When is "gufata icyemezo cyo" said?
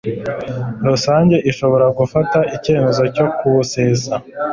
1.99-3.25